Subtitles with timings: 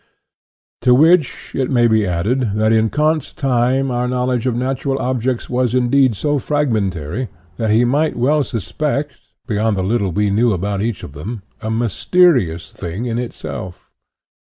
[0.81, 4.97] To which it may be added, that in Kant's time our knowledge of nat ural
[4.97, 9.11] objects was indeed so fragmentary that he might well suspect,
[9.45, 13.91] behind the little we knew about each of them, a mysterious" thing in itself."